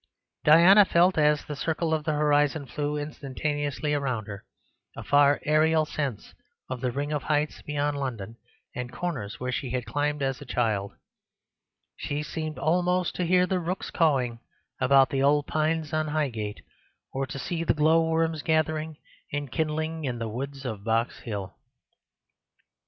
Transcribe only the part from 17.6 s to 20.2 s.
the glowworms gathering and kindling in